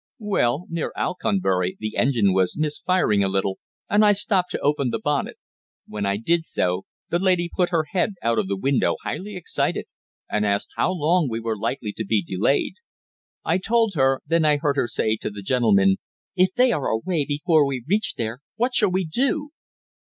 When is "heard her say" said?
14.57-15.17